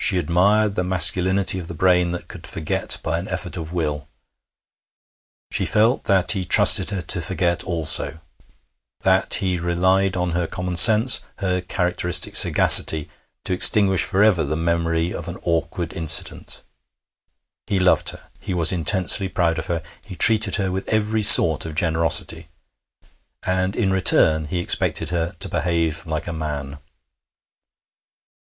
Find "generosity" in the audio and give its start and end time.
21.76-22.48